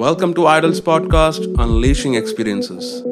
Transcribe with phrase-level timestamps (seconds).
[0.00, 3.02] Welcome to Idols Podcast, Unleashing Experiences.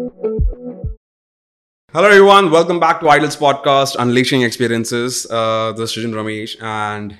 [1.94, 2.50] Hello, everyone.
[2.50, 5.26] Welcome back to Idols Podcast, Unleashing Experiences.
[5.30, 7.18] Uh, this is Srijan Ramesh, and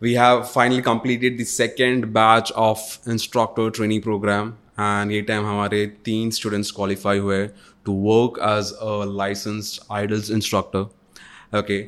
[0.00, 4.58] we have finally completed the second batch of instructor training program.
[4.76, 7.46] And ये time हमारे तीन students qualify हुए
[7.86, 11.82] to work as a licensed idols instructor okay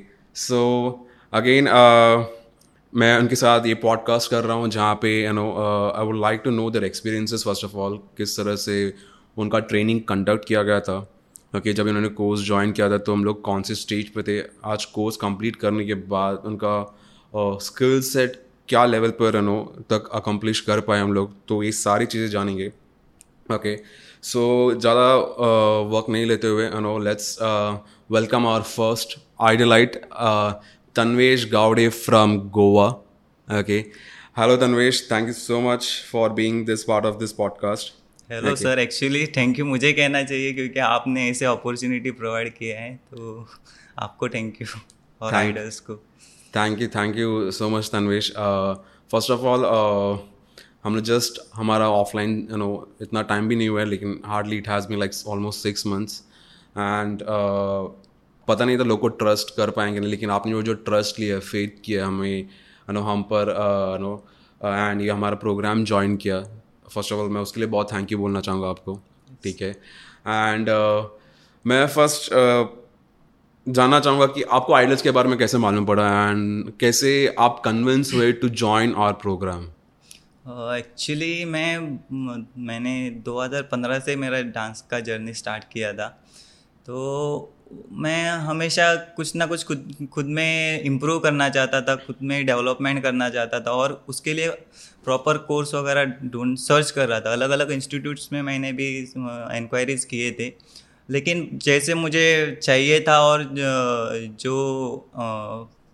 [0.47, 0.63] so
[1.33, 1.69] again
[2.94, 5.44] मैं उनके साथ ये podcast कर रहा हूँ जहाँ पे you know
[5.96, 8.94] I would like to know their experiences first of all किस तरह से
[9.38, 13.14] उनका ट्रेनिंग कंडक्ट किया गया था। ओके okay, जब इन्होंने कोर्स ज्वाइन किया था तो
[13.14, 14.40] हम लोग कौन से स्टेज पे थे?
[14.66, 19.62] आज कोर्स कंप्लीट करने के बाद उनका स्किल uh, सेट क्या लेवल पर यू नो
[19.90, 21.34] तक अकम्प्लिश कर पाए हम लोग?
[21.48, 22.72] तो ये सारी चीज़ें जानेंगे।
[23.54, 23.78] ओके
[24.24, 25.16] सो ज़्यादा
[25.92, 27.38] वर्क नहीं लेते हुए you know let's
[28.12, 30.02] welcome our first idolite
[30.96, 32.98] Tanvesh Gowde from Goa.
[33.48, 33.92] Okay.
[34.34, 35.08] Hello, Tanvesh.
[35.08, 37.96] Thank you so much for being this part of this podcast.
[38.32, 42.94] Hello sir actually thank you मुझे कहना चाहिए क्योंकि आपने ऐसे opportunity provide किया है
[43.12, 43.48] तो
[44.00, 44.68] आपको थैंक यू
[45.22, 45.96] और आइडल्स को
[46.56, 49.66] thank you thank you so much Tanvesh first of all
[50.84, 52.70] हमने जस्ट हमारा ऑफलाइन यू नो
[53.02, 56.22] इतना टाइम भी नहीं हुआ है लेकिन hardly it has be like almost six months
[56.78, 57.24] and
[58.50, 61.40] पता नहीं था लोग को ट्रस्ट कर पाएँगे नहीं लेकिन आपने वो जो ट्रस्ट लिया
[61.40, 62.48] फेथ किया हमें
[62.90, 63.56] नो हम पर
[64.02, 64.14] नो
[64.66, 66.42] एंड ये हमारा प्रोग्राम ज्वाइन किया।
[66.90, 69.00] फ़र्स्ट ऑफ़ ऑल मैं उसके लिए बहुत थैंक यू बोलना चाहूँगा आपको
[69.44, 69.72] ठीक है?
[70.28, 71.06] एंड uh,
[71.68, 72.68] मैं फ़र्स्ट uh,
[73.70, 78.14] जानना चाहूँगा कि आपको आइडल्स के बारे में कैसे मालूम पड़ा एंड कैसे आप कन्विंस
[78.14, 79.68] हुए to join our programme
[80.76, 81.78] actually मैं
[82.58, 82.94] मैंने
[83.28, 86.08] 2015 से मेरा डांस का जर्नी स्टार्ट किया था।
[86.86, 86.96] तो
[87.72, 93.02] मैं हमेशा कुछ ना कुछ खुद खुद में इम्प्रूव करना चाहता था, खुद में डेवलपमेंट
[93.04, 94.50] करना चाहता था और उसके लिए
[95.06, 100.06] प्रॉपर कोर्स वगैरह ढूंढ सर्च कर रहा था। अलग अलग इंस्टीट्यूट्स में मैंने भी इंक्वायरीज
[100.06, 100.52] किए थे।
[101.10, 103.44] लेकिन जैसे मुझे चाहिए था और
[104.40, 105.12] जो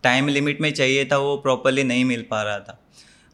[0.03, 2.79] टाइम लिमिट में चाहिए था, वो प्रॉपरली नहीं मिल पा रहा था।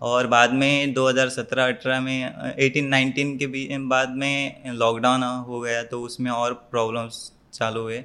[0.01, 6.31] और बाद में 2017-18 में 18-19 के भी बाद में लॉकडाउन हो गया तो उसमें
[6.31, 8.03] और प्रॉब्लम्स चालू हुए।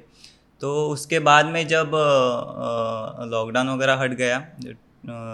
[0.61, 1.91] तो उसके बाद में जब
[3.31, 4.37] लॉकडाउन वगैरह हट गया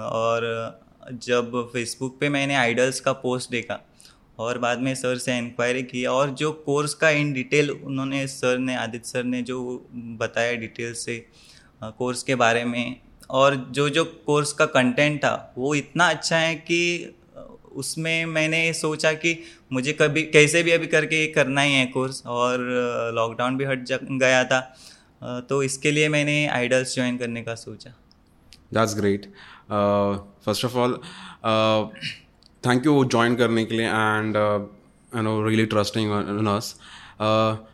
[0.07, 0.79] और
[1.23, 3.79] जब फेसबुक पे मैंने आइडल्स का पोस्ट देखा,
[4.39, 8.57] और बाद में सर से इंक्वायरी की, और जो कोर्स का इन डिटेल उन्होंने सर
[8.57, 9.87] ने, आदित्य सर ने जो
[10.19, 11.17] बताया डिटेल से
[11.81, 12.95] कोर्स के बारे में,
[13.29, 17.15] और जो जो कोर्स का कंटेंट था, वो इतना अच्छा है कि
[17.75, 19.37] उसमें मैंने सोचा कि
[19.71, 22.59] मुझे कभी, कैसे भी अभी करके ये करना ही है कोर्स और
[23.15, 24.59] लॉकडाउन भी हट गया था
[25.23, 27.93] तो इसके लिए मैंने आइडल्स ज्वाइन करने का सोचा।
[28.73, 29.25] That's great
[30.45, 30.93] first of all
[32.63, 34.35] thank you join करने के लिए and
[35.15, 36.75] no really trusting in us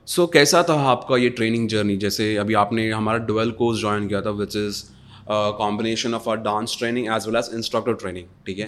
[0.06, 4.22] so कैसा था आपका ये ट्रेनिंग जर्नी जैसे अभी आपने हमारा डुअल कोर्स ज्वाइन किया
[4.22, 4.84] था which is
[5.30, 8.68] combination of our dance training as well as instructor training ठीक है?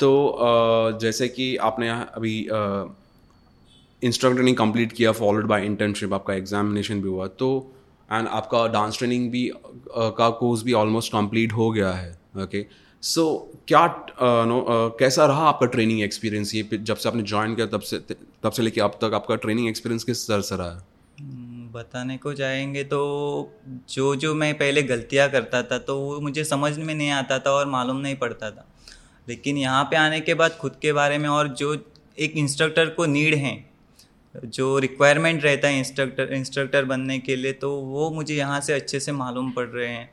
[0.00, 0.10] तो
[0.40, 2.38] uh, जैसे कि आपने अभी
[4.02, 7.50] इंस्ट्रक्टर ट्रेनिंग कंप्लीट किया फॉलोड बाय इंटर्नशिप आपका एग्जामिनेशन भी हुआ तो
[8.12, 9.52] एंड आपका डांस ट्रेनिंग भी
[9.96, 12.66] का कोर्स भी ऑलमोस्ट कंप्लीट हो गया है ओके
[13.02, 14.64] सो क्या नो
[14.98, 17.98] कैसा रहा आपका ट्रेनिंग एक्सपीरियंस ये जब से आपने ज्वाइन किया तब से
[18.42, 20.70] तब से लेके अब तक आपका ट्रेनिंग एक्सपीरियंस किस तरह से रहा?
[20.70, 20.82] है
[21.20, 26.44] हम्म, बताने को जाएँगे तो जो जो मैं पहले गलतियाँ करता था तो वो मुझे
[26.44, 28.66] समझ में नहीं आता था और मालूम नहीं पड़ता था।
[29.28, 31.86] लेकिन यहाँ पे आने के बाद खुद के बारे में और जो
[32.18, 33.69] एक इंस्ट्रक्टर को नीड है
[34.34, 39.00] जो रिक्वायरमेंट रहता है इंस्ट्रक्टर इंस्ट्रक्टर बनने के लिए तो वो मुझे यहाँ से अच्छे
[39.00, 40.10] से मालूम पड़ रहे हैं,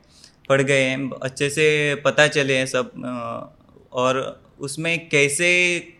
[0.48, 2.90] पड़ गए हैं, अच्छे से पता चले हैं सब
[3.92, 5.48] और उसमें कैसे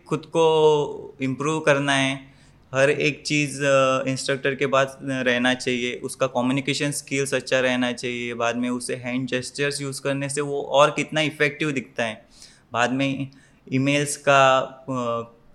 [0.07, 2.15] खुद को इम्प्रूव करना है,
[2.71, 3.61] हर एक चीज़
[4.09, 9.27] इंस्ट्रक्टर के पास रहना चाहिए, उसका कम्युनिकेशन स्किल्स अच्छा रहना चाहिए, बाद में उसे हैंड
[9.27, 12.21] जेस्टर्स यूज़ करने से वो और कितना इफ़ेक्टिव दिखता है।
[12.73, 13.27] बाद में
[13.67, 14.39] ईमेल्स का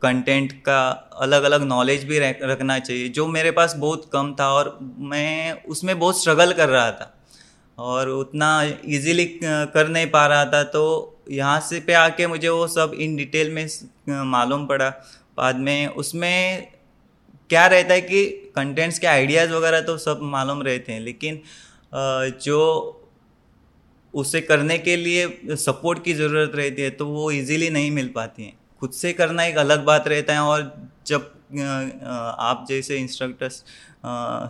[0.04, 0.80] कंटेंट का
[1.20, 5.98] अलग अलग नॉलेज भी रखना चाहिए, जो मेरे पास बहुत कम था और मैं उसमें
[5.98, 7.10] बहुत स्ट्रगल कर रहा था
[7.78, 10.84] और उतना इजीली कर नहीं पा रहा था तो
[11.30, 13.66] यहाँ से पे आके मुझे वो सब इन डिटेल में
[14.30, 14.88] मालूम पड़ा।
[15.36, 16.66] बाद में उसमें
[17.50, 18.24] क्या रहता है कि
[18.56, 21.40] कंटेंट्स के आइडियाज़ वगैरह तो सब मालूम रहते हैं, लेकिन
[22.42, 22.60] जो
[24.14, 28.42] उसे करने के लिए सपोर्ट की ज़रूरत रहती है तो वो इजीली नहीं मिल पाती
[28.42, 28.52] हैं।
[28.84, 30.62] खुद से करना एक अलग बात रहता है और
[31.06, 31.20] जब
[32.40, 33.62] आप जैसे इंस्ट्रक्टर्स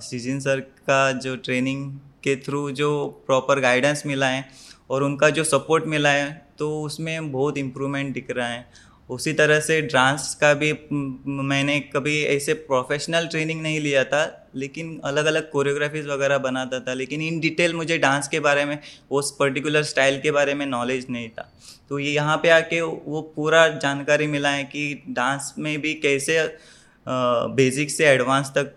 [0.06, 1.92] सीज़न सर का जो ट्रेनिंग
[2.25, 2.88] के थ्रू जो
[3.26, 4.44] प्रॉपर गाइडेंस मिला है
[4.90, 6.26] और उनका जो सपोर्ट मिला है
[6.58, 8.66] तो उसमें बहुत इम्प्रूवमेंट दिख रहा है।
[9.08, 14.98] उसी तरह से डांस का भी मैंने कभी ऐसे प्रोफेशनल ट्रेनिंग नहीं लिया था, लेकिन
[15.04, 18.78] अलग अलग कोरियोग्राफीज वगैरह बनाता था, लेकिन इन डिटेल मुझे डांस के बारे में,
[19.10, 21.50] उस पर्टिकुलर स्टाइल के बारे में नॉलेज नहीं था।
[21.88, 26.38] तो ये यहाँ पे आके वो पूरा जानकारी मिला है कि डांस में भी कैसे
[27.06, 28.76] बेसिक से एडवांस तक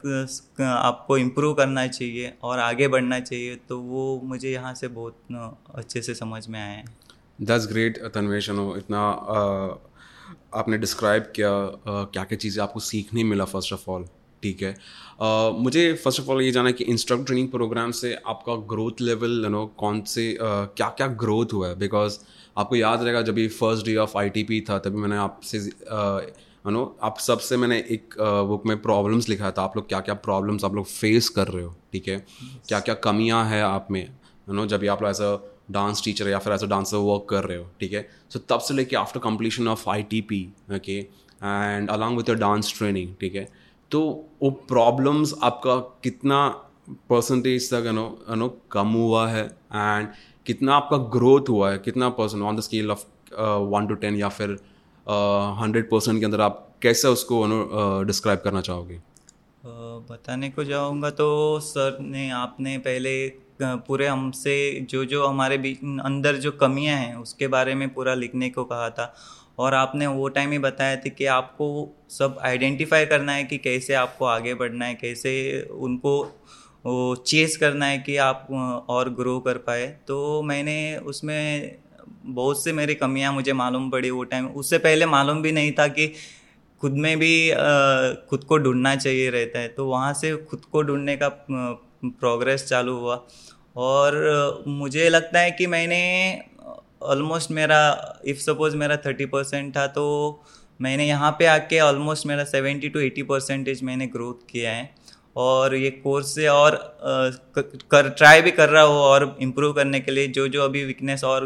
[0.61, 6.01] आपको इम्प्रूव करना चाहिए और आगे बढ़ना चाहिए तो वो मुझे यहाँ से बहुत अच्छे
[6.01, 6.83] से समझ में आया है।
[7.41, 9.01] दस ग्रेट तन्वेश इतना
[10.53, 11.49] आपने डिस्क्राइब किया
[12.13, 14.05] क्या क्या चीज़ें आपको सीखने मिला फ़र्स्ट ऑफ़ ऑल
[14.43, 14.73] ठीक है?
[14.73, 19.41] uh, मुझे फ़र्स्ट ऑफ़ ऑल ये जाना कि इंस्ट्रक्टर ट्रेनिंग प्रोग्राम से आपका ग्रोथ लेवल
[19.43, 21.75] यू नो कौन से uh, क्या क्या ग्रोथ हुआ है?
[21.79, 22.17] बिकॉज़
[22.57, 26.85] आपको याद रहेगा जब ये फ़र्स्ट डे ऑफ़ आईटीपी था तभी मैंने आपसे यू नो
[27.03, 28.15] आप सबसे मैंने एक
[28.47, 31.63] बुक में प्रॉब्लम्स लिखा था आप लोग क्या क्या प्रॉब्लम्स आप लोग फेस कर रहे
[31.63, 32.25] हो ठीक है?
[32.67, 34.03] क्या क्या कमियाँ हैं आप में?
[34.03, 35.35] यू नो जब भी आप लोग एज अ
[35.71, 38.09] डांस टीचर या फिर एज अ डांसर वर्क कर रहे हो ठीक है?
[38.29, 40.97] सो तब से लेके after completion of I T P okay
[41.43, 43.47] and along with your dance training ठीक है?
[43.91, 46.47] तो वो प्रॉब्लम्स आपका कितना
[46.89, 50.07] परसेंटेज तक नो नो कम हुआ है एंड
[50.45, 53.05] कितना आपका ग्रोथ हुआ है कितना percent on the scale of
[53.73, 54.49] one to ten या फिर
[55.59, 58.99] हंड्रेड uh, परसेंट के अंदर आप कैसे उसको नो डिस्क्राइब uh, करना चाहोगे?
[60.09, 63.27] बताने को जाऊँगा तो सर ने आपने पहले
[63.61, 64.55] पूरे हमसे
[64.89, 68.89] जो जो हमारे बीच, अंदर जो कमियाँ हैं, उसके बारे में पूरा लिखने को कहा
[68.89, 69.13] था।
[69.59, 71.67] और आपने वो टाइम ही बताया था कि आपको
[72.09, 76.21] सब आइडेंटिफाई करना है कि कैसे आपको आगे बढ़ना है, कैसे उनको,
[76.85, 78.47] वो चेस करना है कि आप
[78.89, 81.77] और ग्रो कर पाए। तो मैंने उसमें
[82.25, 85.87] बहुत से मेरी कमियाँ मुझे मालूम पड़ी वो टाइम उससे पहले मालूम भी नहीं था
[85.87, 86.07] कि
[86.81, 87.49] खुद में भी
[88.29, 91.27] खुद को ढूंढना चाहिए रहता है। तो वहाँ से खुद को ढूँढने का
[92.03, 93.15] प्रोग्रेस चालू हुआ।
[93.77, 96.01] और मुझे लगता है कि मैंने
[97.03, 97.79] ऑलमोस्ट मेरा
[98.25, 100.05] इफ़ सपोज़ मेरा थर्टी परसेंट था तो
[100.79, 104.89] मैंने यहाँ पे आके ऑलमोस्ट मेरा सेवेंटी टू एटी परसेंटेज मैंने ग्रोथ किया है।
[105.37, 106.75] और ये कोर्स से और
[107.55, 111.23] कर ट्राई भी कर रहा हूँ और इम्प्रूव करने के लिए। जो जो अभी वीकनेस
[111.23, 111.45] और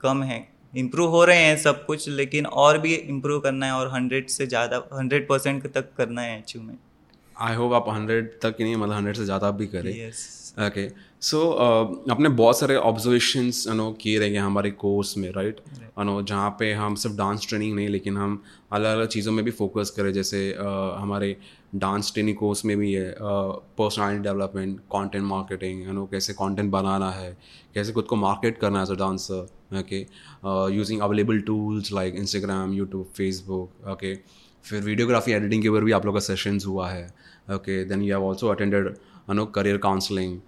[0.00, 3.92] कम है इम्प्रूव हो रहे हैं सब कुछ, लेकिन और भी इम्प्रूव करना है और
[3.92, 6.78] हंड्रेड से ज़्यादा हंड्रेड परसेंट तक करना है अचीवमेंट
[7.40, 9.92] आई होप आप हंड्रेड तक ही नहीं मतलब हंड्रेड से ज़्यादा भी करें।
[10.66, 10.88] ओके
[11.20, 11.40] सो
[12.10, 15.60] अपने बहुत सारे ऑब्जर्वेशंस नो किए रहेंगे हमारे कोर्स में राइट
[15.98, 18.42] नो जहाँ पे हम सिर्फ़ डांस ट्रेनिंग नहीं लेकिन हम
[18.72, 21.36] अलग अलग चीज़ों में भी फोकस करें जैसे uh, हमारे
[21.74, 27.10] डांस ट्रेनिंग कोर्स में भी है personality development content marketing you know कैसे कंटेंट बनाना
[27.10, 27.36] है
[27.74, 30.00] कैसे खुद को मार्केट करना है as a dancer okay
[30.76, 34.14] using available tools like Instagram YouTube Facebook okay
[34.66, 37.06] फिर वीडियोग्राफी एडिटिंग के ऊपर भी आप लोग का सेशंस हुआ है।
[37.54, 38.94] Okay then you have also attended
[39.30, 40.38] no career counselling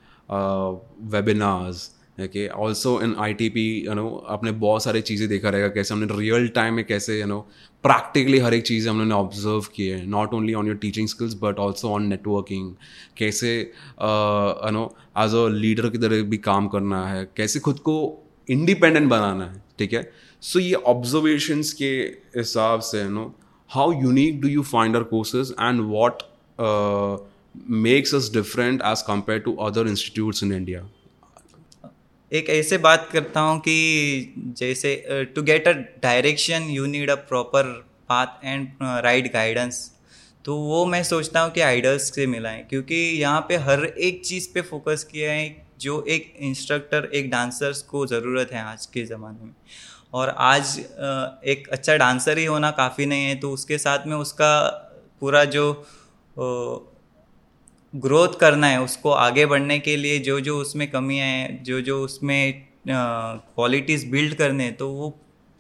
[1.13, 5.69] webinars okay also in I T P you know आपने बहुत सारी चीज़ें देखा रहेगा,
[5.69, 7.39] कैसे हमने रियल टाइम में कैसे यू नो
[7.85, 11.59] प्रैक्टिकली हर एक चीज़ हमने ऑब्ज़र्व की है not only on your teaching skills but
[11.59, 12.73] also on networking
[13.19, 14.85] कैसे you know
[15.25, 17.97] as a leader की तरह भी काम करना है, कैसे खुद को
[18.49, 20.11] इंडिपेंडेंट बनाना है, ठीक है?
[20.43, 21.91] सो ये ऑब्जर्वेशंस के
[22.37, 23.35] हिसाब से you know
[23.91, 26.23] unique do you find our courses and what
[26.59, 27.19] uh,
[27.67, 30.85] makes us different as compared to other institutes in India?
[32.33, 34.95] एक ऐसे बात करता हूँ कि जैसे
[35.35, 35.73] to get a
[36.03, 37.65] direction you need a proper
[38.09, 38.69] path and
[39.05, 39.79] right guidance
[40.45, 44.25] तो वो मैं सोचता हूँ कि आइडल्स से मिला है क्योंकि यहाँ पे हर एक
[44.25, 45.47] चीज़ पे फोकस किया है
[45.81, 49.55] जो एक इंस्ट्रक्टर एक डांसर्स को ज़रूरत है आज के ज़माने में
[50.13, 50.79] और आज
[51.47, 54.53] एक अच्छा डांसर ही होना काफ़ी नहीं है तो उसके साथ में उसका
[55.23, 55.73] पूरा जो
[57.95, 62.03] ग्रोथ करना है, उसको आगे बढ़ने के लिए जो जो उसमें कमियाँ हैं, जो जो
[62.05, 65.09] उसमें क्वालिटीज़ बिल्ड करने हैं तो वो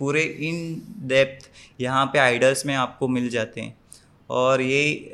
[0.01, 1.49] पूरे इन डेप्थ
[1.81, 3.77] यहाँ पे आइडल्स में आपको मिल जाते हैं।
[4.31, 5.13] और ये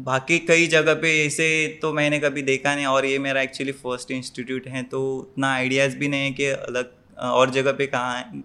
[0.00, 1.46] बाकी कई जगह पे ऐसे
[1.82, 5.96] तो मैंने कभी देखा नहीं, और ये मेरा एक्चुअली फ़र्स्ट इंस्टीट्यूट है तो उतना आइडियाज़
[5.96, 6.92] भी नहीं है कि अलग
[7.32, 8.42] और जगह पे कहाँ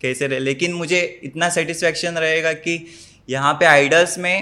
[0.00, 2.86] कैसे रहे। लेकिन मुझे इतना सेटिस्फेक्शन रहेगा कि
[3.28, 4.36] यहाँ पे आइडल्स में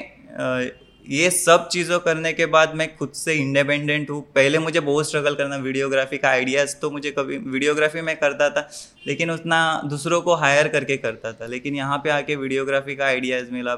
[1.06, 5.34] ये सब चीज़ों करने के बाद मैं खुद से इंडिपेंडेंट हूँ। पहले मुझे बहुत स्ट्रगल
[5.34, 8.68] करना वीडियोग्राफी का आइडियाज़ तो मुझे कभी वीडियोग्राफी में करता था,
[9.06, 13.50] लेकिन उतना दूसरों को हायर करके करता था। लेकिन यहाँ पे आके वीडियोग्राफी का आइडियाज़
[13.52, 13.76] मिला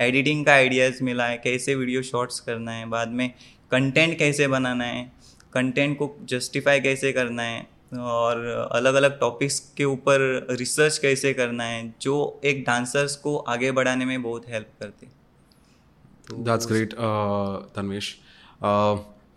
[0.00, 3.28] एडिटिंग का आइडियाज़ मिला है कैसे वीडियो शॉर्ट्स करना है, बाद में
[3.70, 5.04] कंटेंट कैसे बनाना है
[5.52, 11.64] कंटेंट को जस्टिफाई कैसे करना है। और अलग अलग टॉपिक्स के ऊपर रिसर्च कैसे करना
[11.64, 15.06] है, जो एक डांसर्स को आगे बढ़ाने में बहुत हेल्प करते
[16.44, 16.94] that's great
[17.76, 18.12] Tanvesh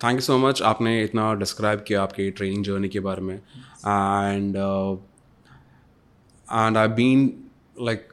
[0.04, 3.36] thank you so much आपने इतना डिस्क्राइब किया आपकी ट्रेनिंग जर्नी के बारे में.
[3.36, 4.56] And
[6.48, 7.26] and I been
[7.82, 8.08] like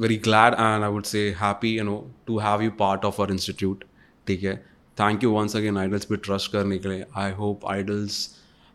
[0.00, 3.30] very glad and I would say happy you know to have you part of our
[3.30, 3.84] institute
[4.26, 4.56] ठीक है?
[4.98, 7.04] Thank you once again Idols पे ट्रस्ट करने के लिए.
[7.16, 8.28] आई होप आइडल्स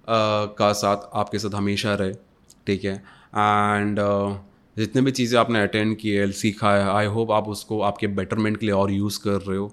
[0.09, 2.13] का साथ आपके साथ हमेशा रहे,
[2.67, 2.95] ठीक है?
[2.95, 3.99] एंड
[4.77, 8.57] जितने भी चीज़ें आपने अटेंड की है, सीखा है आई होप आप उसको आपके बेटरमेंट
[8.57, 9.71] के लिए और यूज़ कर रहे हो,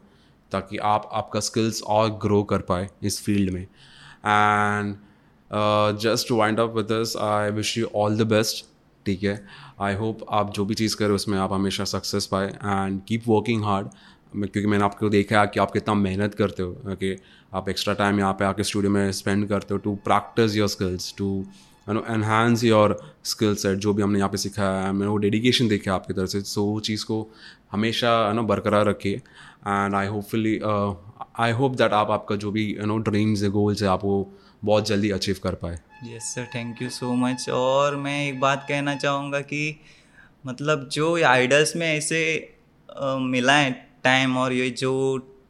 [0.52, 4.96] ताकि आप आपका स्किल्स और ग्रो कर पाए इस फ़ील्ड में। And
[6.00, 8.64] just to wind up with this I wish you all the best
[9.06, 9.44] ठीक है?
[9.80, 13.64] आई होप आप जो भी चीज़ करें उसमें आप हमेशा सक्सेस पाए एंड कीप वर्किंग
[13.64, 13.88] हार्ड
[14.34, 17.16] क्योंकि मैंने आपको देखा है कि आप कितना मेहनत करते हो कि
[17.54, 21.14] आप एक्स्ट्रा टाइम यहाँ पे आके स्टूडियो में स्पेंड करते हो to practise your skills
[21.18, 21.26] to
[21.88, 25.16] you know enhance your skill set जो भी हमने यहाँ पे सिखाया है, मैंने वो
[25.16, 27.26] डेडिकेशन देखा आपकी तरफ़ से सो वो चीज़ को
[27.72, 30.58] हमेशा है ना बरकरार रखिए। And I hopefully
[31.38, 34.30] I hope that आप, आपका जो भी यू नो ड्रीम्स है गोल्स है, आप वो
[34.64, 38.64] बहुत जल्दी अचीव कर पाए। Yes sir thank you so much और मैं एक बात
[38.68, 39.80] कहना चाहूँगा कि
[40.46, 42.20] मतलब जो आइडल्स में ऐसे
[43.02, 44.92] मिला है टाइम और ये जो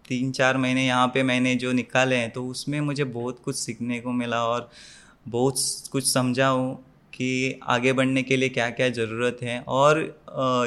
[0.08, 4.00] तीन चार महीने यहाँ पे मैंने जो निकाले हैं तो उसमें मुझे बहुत कुछ सीखने
[4.00, 4.70] को मिला और
[5.28, 5.56] बहुत
[5.92, 6.74] कुछ समझा हूँ
[7.12, 10.00] कि आगे बढ़ने के लिए क्या क्या ज़रूरत है। और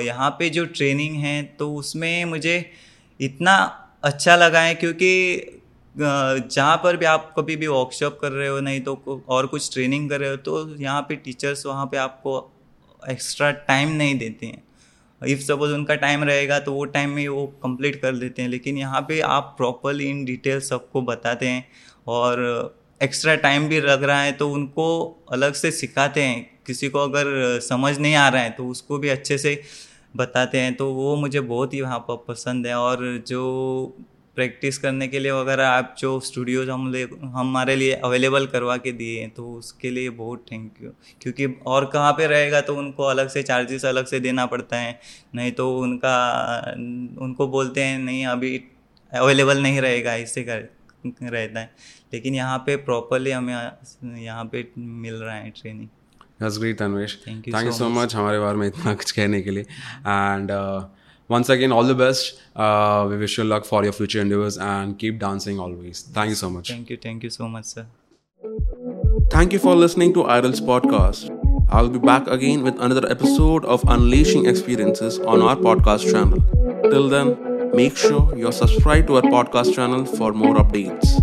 [0.02, 2.56] यहाँ पे जो ट्रेनिंग है तो उसमें मुझे
[3.20, 3.56] इतना
[4.04, 5.12] अच्छा लगा है क्योंकि
[5.96, 10.10] जहाँ पर भी आप कभी भी वर्कशॉप कर रहे हो, नहीं तो और कुछ ट्रेनिंग
[10.10, 12.52] कर रहे हो तो यहाँ पे टीचर्स वहाँ पे आपको
[13.02, 14.64] एक्स्ट्रा टाइम नहीं देते हैं।
[15.22, 18.78] इफ़ सपोज़ उनका टाइम रहेगा तो वो टाइम में वो कंप्लीट कर देते हैं। लेकिन
[18.78, 21.66] यहाँ पे आप प्रॉपरली इन डिटेल सबको बताते हैं
[22.08, 22.40] और
[23.02, 24.88] एक्स्ट्रा टाइम भी लग रहा है तो उनको
[25.32, 29.10] अलग से सिखाते हैं। किसी को अगर समझ नहीं आ रहा है तो उसको भी
[29.10, 29.62] अच्छे से
[30.16, 33.42] बताते हैं। तो वो मुझे बहुत ही वहाँ पर पसंद है और जो
[34.36, 38.92] प्रैक्टिस करने के लिए वगैरह आप जो स्टूडियोज हम ले हमारे लिए अवेलेबल करवा के
[38.92, 40.90] दिए हैं तो उसके लिए बहुत थैंक यू
[41.22, 45.00] क्योंकि और कहाँ पे रहेगा तो उनको अलग से चार्जेस अलग से देना पड़ता है
[45.36, 46.58] नहीं तो उनका
[47.22, 48.64] उनको बोलते हैं नहीं अभी
[49.14, 50.70] अवेलेबल नहीं रहेगा इससे कर
[51.24, 51.76] रहता है.
[52.14, 53.72] लेकिन यहाँ पे प्रॉपरली हमें
[54.24, 55.90] यहाँ पे मिल रहा है training
[57.68, 57.98] you so much.
[57.98, 59.64] much हमारे बारे में इतना कुछ कहने के लिए.
[60.08, 60.52] And
[61.32, 62.40] once again, all the best.
[62.56, 66.02] Uh, we wish you luck for your future endeavors and keep dancing always.
[66.02, 66.70] Thank you so much.
[66.70, 66.98] Thank you.
[66.98, 67.86] Thank you so much, sir.
[69.30, 71.30] Thank you for listening to Idols Podcast.
[71.70, 76.44] I'll be back again with another episode of Unleashing Experiences on our podcast channel.
[76.90, 77.38] Till then,
[77.74, 81.21] make sure you're subscribed to our podcast channel for more updates.